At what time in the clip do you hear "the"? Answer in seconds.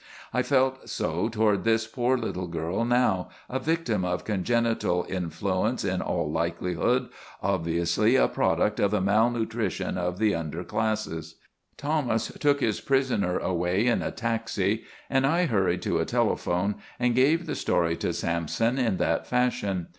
8.89-8.99, 10.17-10.33, 17.45-17.53